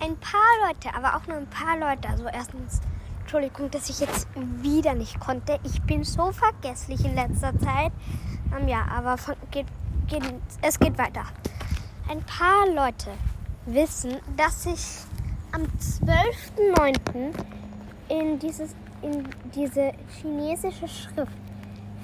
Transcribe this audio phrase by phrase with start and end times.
[0.00, 2.08] ein paar Leute, aber auch nur ein paar Leute.
[2.08, 2.80] Also erstens,
[3.20, 5.58] Entschuldigung, dass ich jetzt wieder nicht konnte.
[5.64, 7.92] Ich bin so vergesslich in letzter Zeit.
[8.58, 9.66] Ähm, ja, aber von, geht,
[10.08, 10.22] geht,
[10.62, 11.24] es geht weiter.
[12.08, 13.10] Ein paar Leute
[13.66, 14.84] wissen, dass ich
[15.52, 17.32] am 12.09.
[18.08, 21.32] in dieses in diese chinesische Schrift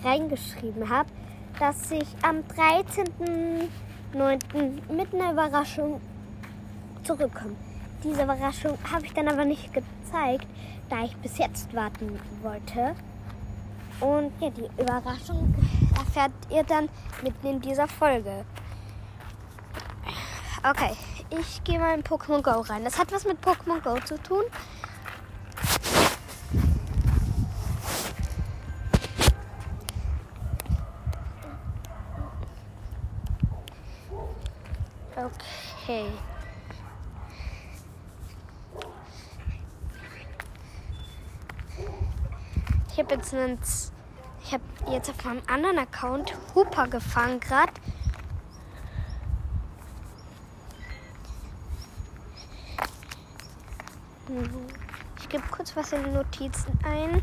[0.02, 1.10] reingeschrieben habe,
[1.58, 4.92] dass ich am 13.09.
[4.92, 6.00] mit einer Überraschung
[7.02, 7.56] zurückkomme.
[8.06, 10.46] Diese Überraschung habe ich dann aber nicht gezeigt,
[10.88, 12.94] da ich bis jetzt warten wollte.
[13.98, 15.52] Und ja, die Überraschung
[15.96, 16.88] erfährt ihr dann
[17.24, 18.44] mitten in dieser Folge.
[20.62, 20.92] Okay,
[21.30, 22.84] ich gehe mal in Pokémon Go rein.
[22.84, 24.44] Das hat was mit Pokémon Go zu tun.
[35.16, 36.06] Okay.
[42.96, 43.58] Ich habe jetzt einen,
[44.42, 47.70] ich habe jetzt auf meinem anderen Account Hooper gefangen gerade.
[55.18, 57.22] Ich gebe kurz was in die Notizen ein.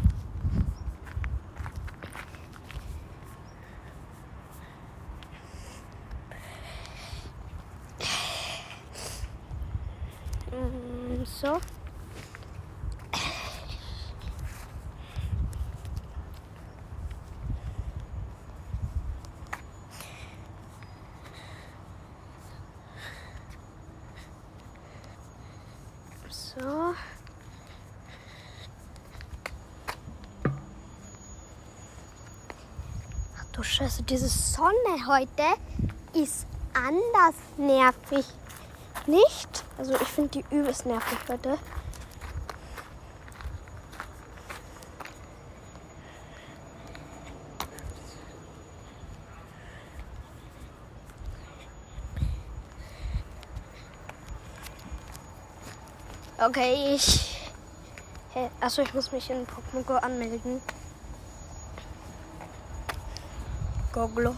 [10.51, 11.59] Mm, So.
[26.59, 26.93] So.
[33.73, 35.43] Scheiße, diese Sonne heute
[36.13, 38.23] ist anders nervig.
[39.07, 39.63] Nicht?
[39.79, 41.57] Also ich finde die übelst nervig heute.
[56.37, 57.39] Okay, ich.
[58.33, 58.51] Hä?
[58.61, 60.61] Achso, ich muss mich in Pokémon Go anmelden.
[63.93, 64.35] Goglo.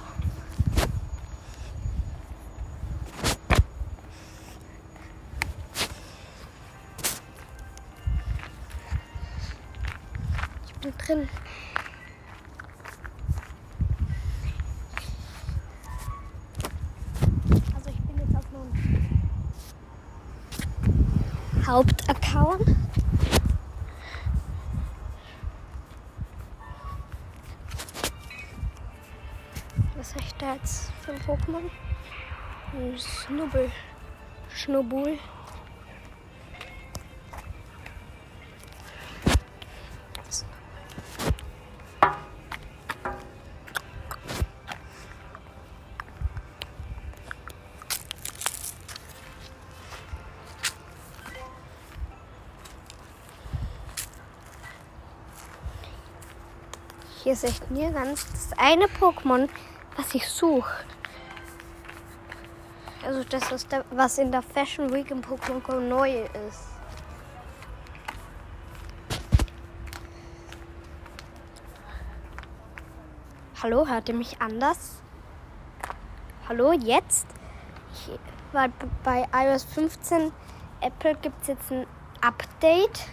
[10.67, 11.29] Ich bin drin.
[17.73, 18.73] Also ich bin jetzt auf meinem
[21.65, 21.94] Hauptaccount.
[31.35, 31.69] Pokémon?
[32.97, 33.71] Snubbel.
[34.53, 35.19] Schnubbul.
[57.23, 59.49] Hier ist echt nirgends das eine Pokémon,
[59.97, 60.85] was ich suche.
[63.05, 66.63] Also das ist der, was in der Fashion Week im Pokémon neu ist.
[73.61, 75.03] Hallo, hört ihr mich anders?
[76.49, 77.27] Hallo, jetzt?
[77.93, 78.09] Ich,
[78.51, 78.71] weil
[79.03, 80.31] bei iOS 15
[80.81, 81.85] Apple gibt es jetzt ein
[82.21, 83.07] Update,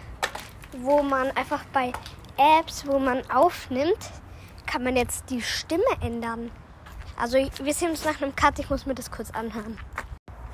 [0.79, 1.93] wo man einfach bei
[2.37, 4.09] Apps, wo man aufnimmt,
[4.65, 6.49] kann man jetzt die Stimme ändern.
[7.17, 9.79] Also wir sehen uns nach einem Cut, ich muss mir das kurz anhören.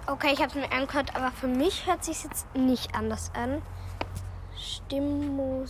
[0.07, 3.61] Okay, ich habe es mir angehört, aber für mich hört sich jetzt nicht anders an.
[4.57, 5.69] Stimulation.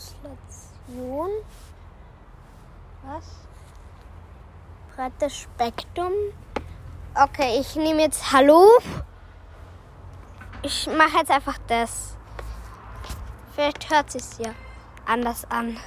[3.03, 3.25] Was?
[4.95, 6.11] Breites Spektrum.
[7.15, 8.67] Okay, ich nehme jetzt Hallo.
[10.61, 12.15] Ich mache jetzt einfach das.
[13.53, 14.51] Vielleicht hört sich ja
[15.05, 15.77] anders an.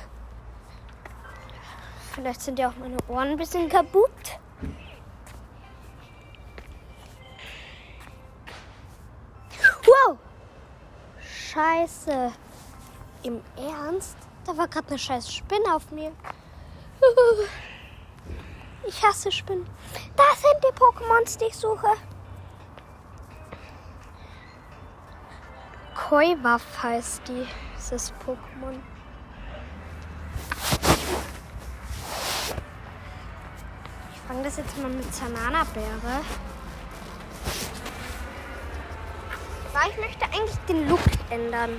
[2.12, 4.10] Vielleicht sind ja auch meine Ohren ein bisschen kaputt.
[11.82, 12.32] Scheiße.
[13.24, 14.16] Im Ernst?
[14.44, 16.12] Da war gerade eine scheiß Spinne auf mir.
[18.84, 19.64] Ich hasse Spinnen.
[20.16, 21.86] Da sind die Pokémons, die ich suche.
[25.94, 27.46] Koiwaff heißt die,
[27.76, 28.80] dieses Pokémon.
[34.12, 36.22] Ich fange das jetzt mal mit Zanana-Beere.
[39.88, 41.00] Ich möchte eigentlich den Look
[41.32, 41.70] ändern.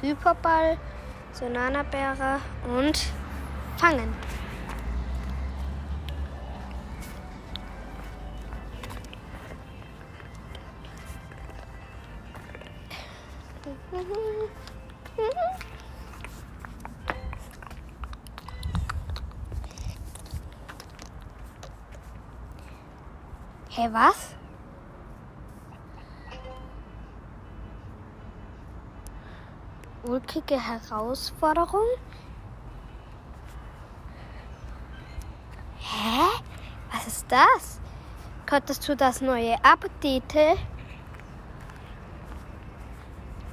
[0.00, 0.78] Hyperball,
[1.32, 3.06] Sonanabeere und
[3.76, 4.14] Fangen.
[23.96, 24.34] Was?
[30.04, 31.88] Ulkige Herausforderung?
[35.78, 36.20] Hä?
[36.92, 37.80] Was ist das?
[38.44, 40.58] Könntest du das neue Update?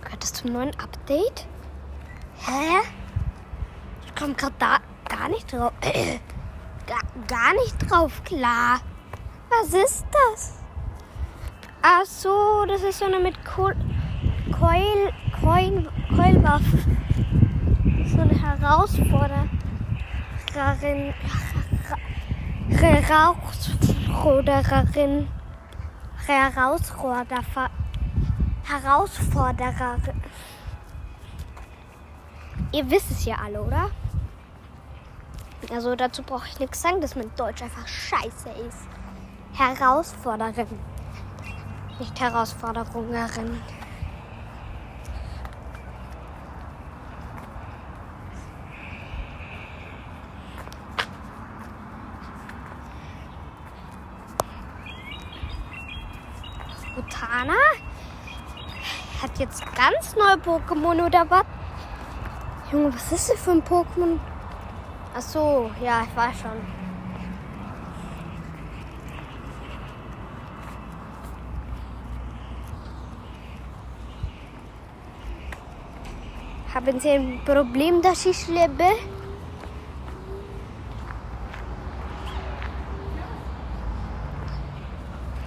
[0.02, 1.48] Könntest du neuen Update?
[2.36, 2.82] Hä?
[4.06, 4.78] Ich komme gerade da
[5.10, 5.72] gar nicht drauf.
[6.86, 8.82] gar, gar nicht drauf klar.
[9.62, 10.60] Was ist das?
[11.82, 13.76] Ach so, das ist so eine mit Kohl,
[14.52, 16.98] Keul, Keul, Keulwaffen.
[18.06, 19.50] So eine Herausforderin.
[20.54, 21.14] Herausforderin.
[26.26, 27.70] Herausforderer.
[28.64, 30.22] Herausfordererin.
[32.72, 33.90] Ihr wisst es ja alle, oder?
[35.72, 38.88] Also dazu brauche ich nichts sagen, dass mein Deutsch einfach scheiße ist.
[39.54, 40.68] Herausforderin.
[42.00, 43.62] Nicht Herausforderungerin.
[56.98, 57.54] Utana
[59.22, 61.46] hat jetzt ganz neue Pokémon oder was?
[62.72, 64.20] Junge, was ist das für ein Pokémon?
[65.16, 66.83] Ach so, ja, ich weiß schon.
[76.74, 78.86] Haben Sie ein Problem, dass ich lebe?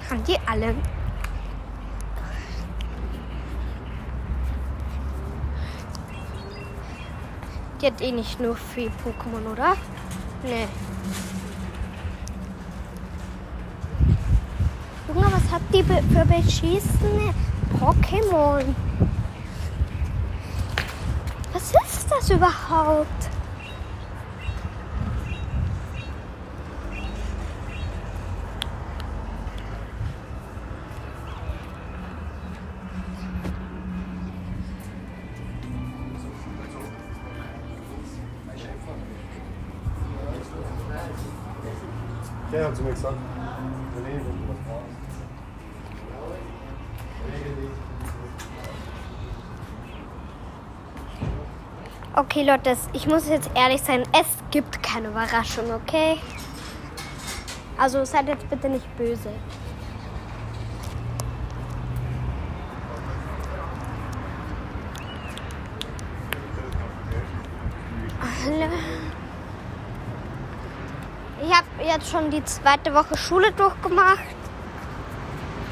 [0.08, 0.76] Haben die alle?
[7.82, 9.76] Die hat eh nicht nur vier Pokémon, oder?
[10.44, 10.68] Nee.
[15.08, 17.34] Junge, was hat die für beschissene
[17.80, 18.85] Pokémon?
[22.28, 23.06] Das überhaupt?
[42.52, 43.25] Ja, gesagt.
[52.18, 54.02] Okay, Leute, ich muss jetzt ehrlich sein.
[54.18, 56.18] Es gibt keine Überraschung, okay?
[57.76, 59.28] Also seid jetzt bitte nicht böse.
[71.42, 74.24] Ich habe jetzt schon die zweite Woche Schule durchgemacht.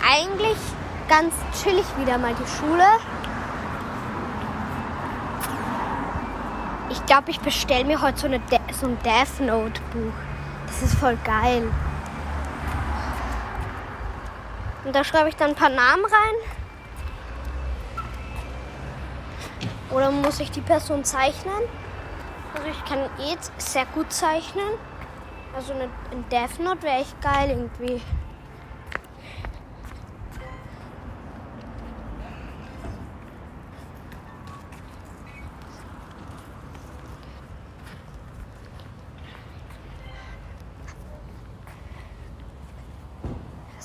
[0.07, 0.59] Eigentlich
[1.09, 1.33] ganz
[1.63, 2.85] chillig wieder mal die Schule.
[6.95, 10.13] Ich glaube, ich bestelle mir heute so, eine De so ein Death Note Buch.
[10.69, 11.69] Das ist voll geil.
[14.85, 16.35] Und da schreibe ich dann ein paar Namen rein.
[19.91, 21.53] Oder muss ich die Person zeichnen?
[22.55, 24.79] Also ich kann eh sehr gut zeichnen.
[25.57, 28.01] Also ein Death Note wäre echt geil irgendwie.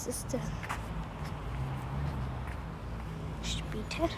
[0.10, 0.42] Ist das?
[3.44, 4.10] Später.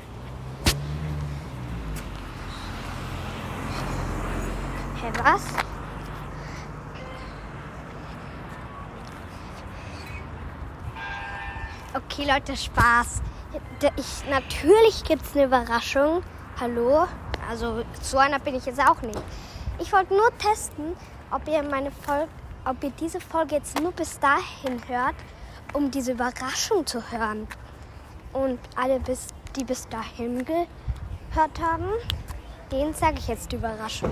[5.01, 5.43] Hä, was?
[11.93, 13.21] Okay, Leute, Spaß.
[13.97, 16.23] Ich, natürlich gibt es eine Überraschung.
[16.59, 17.07] Hallo?
[17.49, 19.21] Also, so einer bin ich jetzt auch nicht.
[19.77, 20.95] Ich wollte nur testen,
[21.31, 22.29] ob ihr meine Folge,
[22.63, 25.15] ob ihr diese Folge jetzt nur bis dahin hört,
[25.73, 27.47] um diese Überraschung zu hören.
[28.33, 31.85] Und alle, bis, die bis dahin gehört haben,
[32.71, 34.11] denen sage ich jetzt die Überraschung.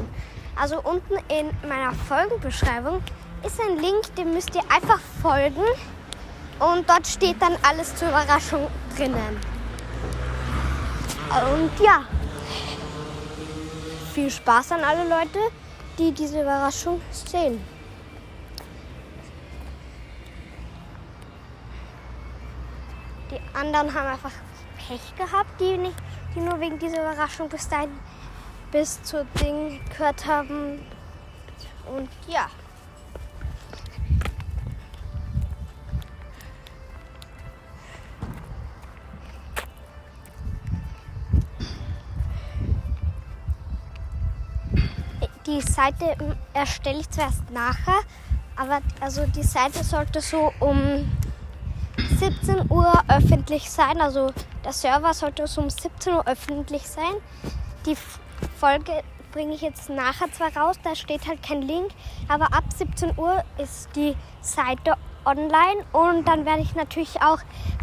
[0.56, 3.02] Also unten in meiner Folgenbeschreibung
[3.46, 5.64] ist ein Link, dem müsst ihr einfach folgen.
[6.60, 9.40] Und dort steht dann alles zur Überraschung drinnen.
[11.30, 12.04] Und ja,
[14.14, 15.40] viel Spaß an alle Leute,
[15.98, 17.62] die diese Überraschung sehen.
[23.32, 24.32] Die anderen haben einfach
[24.78, 25.96] Pech gehabt, die, nicht,
[26.36, 27.92] die nur wegen dieser Überraschung bis dahin
[28.72, 30.80] bis zu Ding gehört haben.
[31.86, 32.48] Und ja.
[45.46, 46.16] Die Seite
[46.54, 48.02] erstelle ich zuerst nachher,
[48.56, 51.10] aber also die Seite sollte so um
[52.20, 54.02] 17 Uhr öffentlich sein.
[54.02, 54.32] Also
[54.64, 57.16] der Server sollte so um 17 Uhr öffentlich sein.
[57.86, 57.96] Die
[58.60, 61.92] Folge bringe ich jetzt nachher zwar raus, da steht halt kein Link,
[62.28, 67.40] aber ab 17 Uhr ist die Seite online und dann werde ich natürlich auch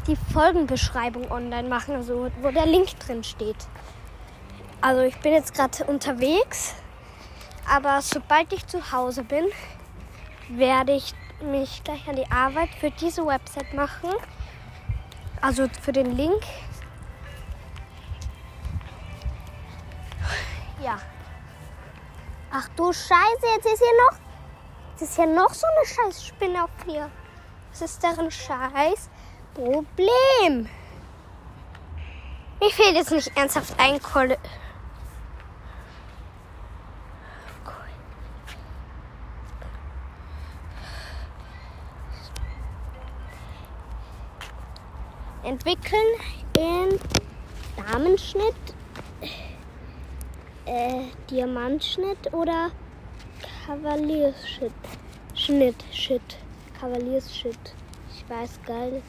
[0.06, 3.56] die Folgenbeschreibung online machen, also wo der Link drin steht.
[4.80, 6.74] Also ich bin jetzt gerade unterwegs,
[7.72, 9.46] aber sobald ich zu Hause bin,
[10.48, 14.10] werde ich mich gleich an die Arbeit für diese Website machen.
[15.40, 16.42] Also für den Link.
[20.82, 20.98] Ja.
[22.50, 24.18] Ach du Scheiße, jetzt ist hier noch.
[24.92, 27.10] Jetzt ist hier noch so eine Scheißspinne auf mir.
[27.70, 29.10] Was ist deren Scheiß
[29.54, 30.68] Problem?
[32.60, 34.38] Mir fehlt jetzt nicht ernsthaft ein Kolle.
[45.46, 46.06] Entwickeln
[46.58, 46.98] in
[47.76, 48.54] Damenschnitt,
[50.66, 52.70] äh, Diamantschnitt oder
[53.64, 54.72] Kavaliersschnitt.
[55.34, 56.38] Schnitt, Shit.
[56.80, 57.74] Kavaliersschnitt.
[58.10, 59.02] Ich weiß geil.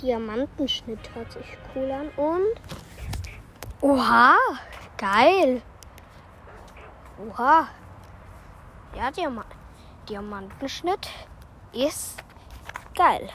[0.00, 2.60] Diamantenschnitt hört sich cool an und.
[3.80, 4.36] Oha!
[4.96, 5.62] Geil!
[7.18, 7.68] Oha!
[8.96, 9.46] Ja, Diamant
[10.08, 11.08] Diamantenschnitt
[11.72, 12.16] ist
[12.94, 13.28] geil.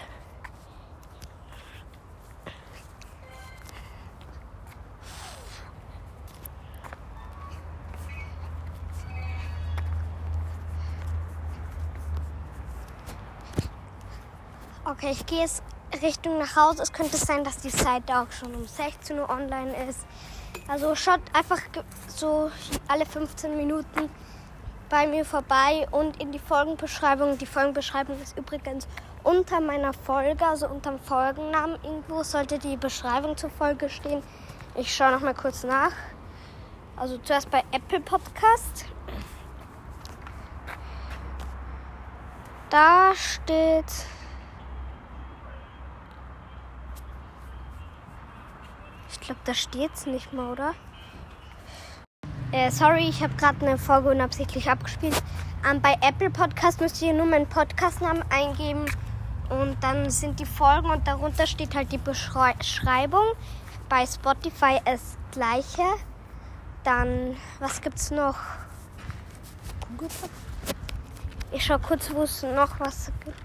[14.86, 15.62] Okay, ich gehe jetzt
[16.02, 16.82] Richtung nach Hause.
[16.84, 20.00] Es könnte sein, dass die Seite auch schon um 16 Uhr online ist.
[20.68, 21.60] Also schaut einfach
[22.08, 22.50] so
[22.88, 24.10] alle 15 Minuten
[24.90, 27.38] bei mir vorbei und in die Folgenbeschreibung.
[27.38, 28.88] Die Folgenbeschreibung ist übrigens
[29.24, 31.78] unter meiner Folge, also unter dem Folgennamen.
[31.84, 34.24] Irgendwo sollte die Beschreibung zur Folge stehen.
[34.76, 35.92] Ich schaue noch mal kurz nach.
[36.96, 38.86] Also zuerst bei Apple Podcast.
[42.70, 43.86] Da steht.
[49.10, 50.74] Ich glaube, da steht es nicht mal, oder?
[52.54, 55.22] Äh, sorry, ich habe gerade eine Folge unabsichtlich abgespielt.
[55.70, 58.86] Ähm, bei Apple Podcast müsst ihr nur meinen Podcastnamen eingeben
[59.50, 63.26] und dann sind die Folgen und darunter steht halt die Beschreibung.
[63.90, 65.84] Bei Spotify das gleiche.
[66.86, 68.38] Dann, was gibt's noch?
[71.52, 73.38] Ich schau kurz, wo es noch was gibt.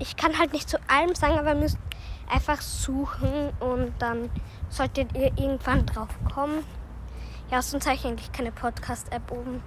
[0.00, 1.78] Ich kann halt nicht zu allem sagen, aber ihr müsst
[2.28, 4.30] einfach suchen und dann
[4.68, 6.64] solltet ihr irgendwann drauf kommen.
[7.50, 9.62] Ja, sonst habe ich eigentlich keine Podcast-App oben.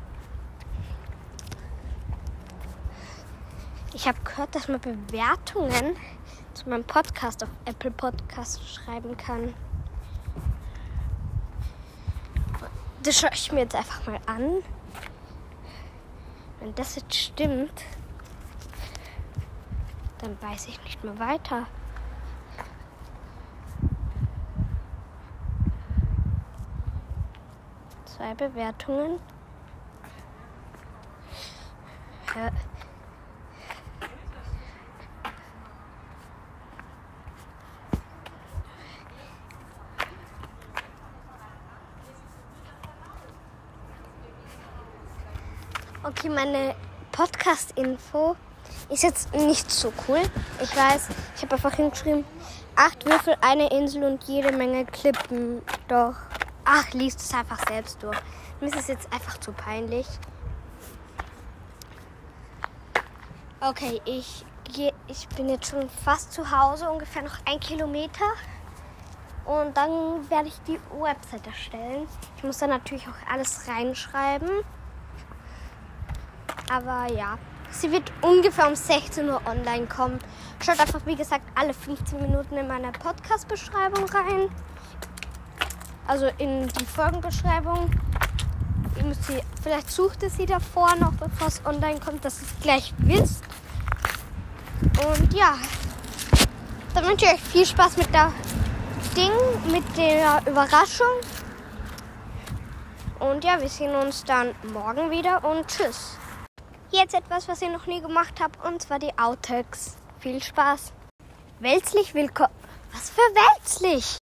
[3.93, 5.95] Ich habe gehört, dass man Bewertungen
[6.53, 9.55] zu meinem Podcast auf Apple Podcast schreiben kann.
[13.01, 14.63] Das schaue ich mir jetzt einfach mal an.
[16.59, 17.83] Wenn das jetzt stimmt,
[20.19, 21.65] dann weiß ich nicht mehr weiter.
[28.21, 29.19] Zwei Bewertungen.
[32.35, 32.51] Ja.
[46.03, 46.75] Okay, meine
[47.11, 48.35] Podcast-Info
[48.89, 50.21] ist jetzt nicht so cool.
[50.61, 52.23] Ich weiß, ich habe einfach hingeschrieben,
[52.75, 55.63] acht Würfel, eine Insel und jede Menge Klippen.
[55.87, 56.13] Doch
[56.73, 58.17] Ach, liest es einfach selbst durch.
[58.61, 60.07] Mir ist es jetzt einfach zu peinlich.
[63.59, 68.23] Okay, ich, geh, ich bin jetzt schon fast zu Hause, ungefähr noch ein Kilometer.
[69.43, 72.07] Und dann werde ich die Website erstellen.
[72.37, 74.49] Ich muss da natürlich auch alles reinschreiben.
[76.71, 77.37] Aber ja,
[77.69, 80.19] sie wird ungefähr um 16 Uhr online kommen.
[80.63, 84.49] Schaut einfach, wie gesagt, alle 15 Minuten in meiner Podcast-Beschreibung rein.
[86.07, 87.91] Also in die Folgenbeschreibung.
[88.97, 92.47] Ihr müsst sie, vielleicht sucht ihr sie davor noch, bevor es online kommt, dass ihr
[92.47, 93.43] es gleich wisst.
[94.81, 95.55] Und ja,
[96.93, 98.31] dann wünsche ich euch viel Spaß mit der
[99.15, 99.31] Ding,
[99.71, 101.07] mit der Überraschung.
[103.19, 106.17] Und ja, wir sehen uns dann morgen wieder und tschüss.
[106.91, 109.95] Jetzt etwas, was ich noch nie gemacht habe, und zwar die Outtakes.
[110.19, 110.91] Viel Spaß.
[111.59, 112.53] Wälzlich willkommen.
[112.91, 114.20] Was für wälzlich?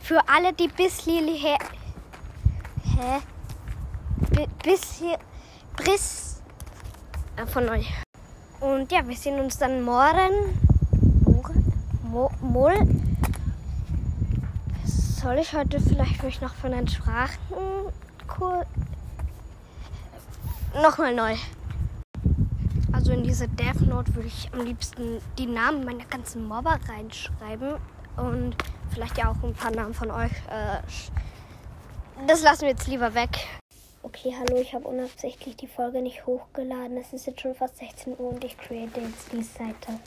[0.00, 1.58] Für alle, die bis Lili her.
[2.84, 3.20] Hä?
[4.64, 5.18] Bis hier.
[5.76, 6.42] Briss.
[7.36, 7.92] Äh, von euch.
[8.60, 10.58] Und ja, wir sehen uns dann morgen.
[12.02, 12.74] Mo Mol.
[14.84, 18.66] Soll ich heute vielleicht mich noch von den Sprachenkurs.
[20.82, 21.36] Nochmal neu.
[22.92, 27.76] Also in diese Death Note würde ich am liebsten die Namen meiner ganzen Mobber reinschreiben
[28.16, 28.54] und
[28.92, 30.32] vielleicht ja auch ein paar Namen von euch.
[30.48, 30.80] Äh,
[32.26, 33.30] das lassen wir jetzt lieber weg.
[34.02, 36.96] Okay, hallo, ich habe unabsichtlich die Folge nicht hochgeladen.
[36.96, 40.00] Es ist jetzt schon fast 16 Uhr und ich create jetzt die Seite.